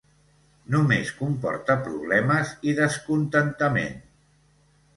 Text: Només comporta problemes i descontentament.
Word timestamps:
Només 0.75 1.11
comporta 1.19 1.75
problemes 1.89 2.55
i 2.71 2.75
descontentament. 2.81 4.05